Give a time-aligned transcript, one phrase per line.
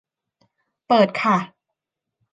[0.87, 1.37] เปิดค่ะ